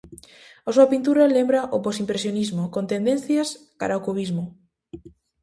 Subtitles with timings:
[0.67, 3.47] A súa pintura lembra o postimpresionismo con tendencias
[3.79, 4.43] cara ao cubismo.